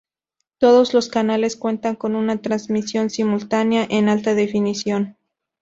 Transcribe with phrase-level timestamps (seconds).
[0.57, 5.15] Todos los canales cuentan con una transmisión simultánea en alta definición.